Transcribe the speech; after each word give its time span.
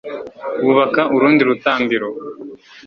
bubaka 0.63 1.01
urundi 1.15 1.41
rutambiro 1.49 2.07